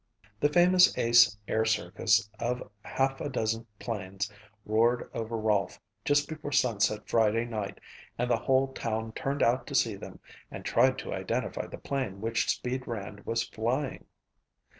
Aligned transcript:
The 0.39 0.49
famous 0.49 0.97
Ace 0.97 1.37
air 1.47 1.63
circus 1.63 2.27
of 2.39 2.71
half 2.83 3.21
a 3.21 3.29
dozen 3.29 3.67
planes 3.77 4.31
roared 4.65 5.07
over 5.13 5.37
Rolfe 5.37 5.79
just 6.05 6.27
before 6.27 6.51
sunset 6.51 7.07
Friday 7.07 7.45
night 7.45 7.79
and 8.17 8.27
the 8.27 8.35
whole 8.35 8.73
town 8.73 9.11
turned 9.11 9.43
out 9.43 9.67
to 9.67 9.75
see 9.75 9.93
them 9.95 10.19
and 10.49 10.65
try 10.65 10.89
to 10.89 11.13
identify 11.13 11.67
the 11.67 11.77
plane 11.77 12.19
which 12.19 12.49
"Speed" 12.49 12.87
Rand 12.87 13.27
was 13.27 13.43
flying. 13.49 14.05